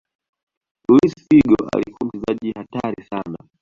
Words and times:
luis 0.87 1.13
figo 1.29 1.67
alikuwa 1.73 2.09
mchezaji 2.09 2.51
hatari 2.51 3.03
sana 3.09 3.37